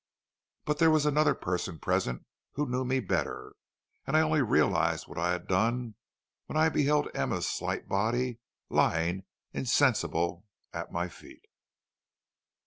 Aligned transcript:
"But 0.65 0.79
there 0.79 0.89
was 0.89 1.05
another 1.05 1.35
person 1.35 1.77
present 1.77 2.25
who 2.53 2.67
knew 2.67 2.83
me 2.83 2.99
better, 3.01 3.53
and 4.07 4.17
I 4.17 4.21
only 4.21 4.41
realized 4.41 5.07
what 5.07 5.19
I 5.19 5.31
had 5.31 5.45
done 5.47 5.93
when 6.47 6.57
I 6.57 6.69
beheld 6.69 7.07
Emma's 7.15 7.45
slight 7.47 7.87
body 7.87 8.39
lying 8.67 9.25
insensible 9.53 10.47
at 10.73 10.91
my 10.91 11.07
feet." 11.07 11.45